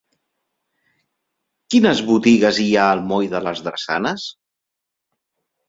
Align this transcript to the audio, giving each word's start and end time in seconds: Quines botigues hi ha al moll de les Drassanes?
Quines 1.75 2.01
botigues 2.09 2.63
hi 2.65 2.67
ha 2.79 2.89
al 2.95 3.05
moll 3.13 3.29
de 3.37 3.45
les 3.49 3.65
Drassanes? 3.69 4.27